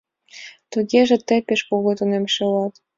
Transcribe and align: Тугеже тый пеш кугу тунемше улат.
Тугеже 0.71 1.15
тый 1.27 1.39
пеш 1.47 1.61
кугу 1.69 1.91
тунемше 1.97 2.41
улат. 2.49 2.73